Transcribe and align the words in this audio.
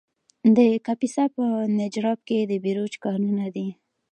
د 0.55 0.59
کاپیسا 0.85 1.23
په 1.35 1.43
نجراب 1.79 2.19
کې 2.27 2.37
د 2.51 2.53
بیروج 2.63 2.93
کانونه 3.05 3.45
دي. 3.55 3.67